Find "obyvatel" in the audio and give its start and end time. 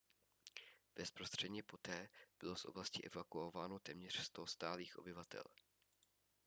4.99-5.43